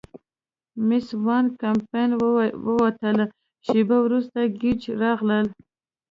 [0.87, 2.09] مېس وان کمپن
[2.65, 3.17] ووتل،
[3.65, 5.47] شیبه وروسته ګېج راغلل.